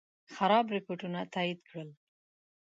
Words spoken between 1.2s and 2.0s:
تایید کړل.